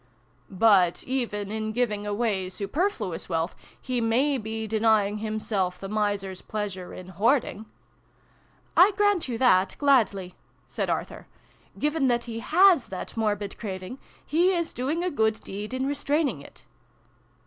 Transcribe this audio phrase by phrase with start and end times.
[0.49, 0.69] '"ill] STREAKS OF DAWN.
[0.79, 6.41] 43" But, even in giving away superfluous wealth, he may be denying himself the miser's
[6.41, 7.67] pleasure in hoarding?""
[8.75, 10.33] I grant you that, gladly,"
[10.65, 11.27] said Arthur.
[11.77, 16.41] "Given that he kas that morbid craving, he is doing a good deed in restraining
[16.41, 16.65] it."